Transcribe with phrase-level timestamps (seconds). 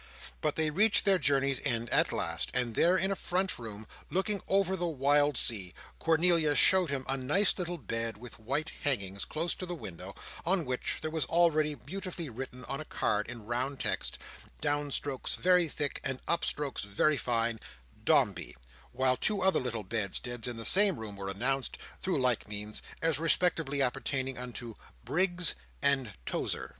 [0.41, 4.41] But they reached their journey's end at last; and there, in a front room, looking
[4.47, 9.53] over the wild sea, Cornelia showed him a nice little bed with white hangings, close
[9.53, 13.79] to the window, on which there was already beautifully written on a card in round
[13.79, 18.55] text—down strokes very thick, and up strokes very fine—DOMBEY;
[18.93, 23.19] while two other little bedsteads in the same room were announced, through like means, as
[23.19, 24.73] respectively appertaining unto
[25.05, 26.69] BRIGGS and TOZER.